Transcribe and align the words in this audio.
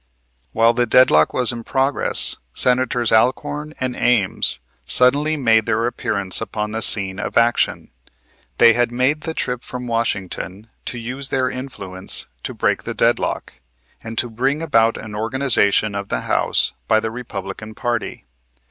While 0.51 0.73
the 0.73 0.87
deadlock 0.87 1.31
was 1.31 1.51
in 1.51 1.63
progress, 1.63 2.37
Senators 2.55 3.11
Alcorn 3.11 3.75
and 3.79 3.95
Ames 3.95 4.59
suddenly 4.83 5.37
made 5.37 5.67
their 5.67 5.85
appearance 5.85 6.41
upon 6.41 6.71
the 6.71 6.81
scene 6.81 7.19
of 7.19 7.37
action. 7.37 7.91
They 8.57 8.73
had 8.73 8.91
made 8.91 9.21
the 9.21 9.35
trip 9.35 9.61
from 9.61 9.85
Washington 9.85 10.71
to 10.87 10.97
use 10.97 11.29
their 11.29 11.51
influence 11.51 12.25
to 12.41 12.55
break 12.55 12.81
the 12.81 12.95
deadlock, 12.95 13.53
and 14.03 14.17
to 14.17 14.27
bring 14.27 14.63
about 14.63 14.97
an 14.97 15.13
organization 15.13 15.93
of 15.93 16.07
the 16.09 16.21
House 16.21 16.71
by 16.87 16.99
the 16.99 17.11
Republican 17.11 17.75
party. 17.75 18.25